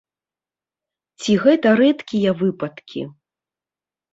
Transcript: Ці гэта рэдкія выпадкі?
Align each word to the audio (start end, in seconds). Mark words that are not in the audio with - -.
Ці 1.25 1.35
гэта 1.43 1.67
рэдкія 1.81 2.31
выпадкі? 2.41 3.01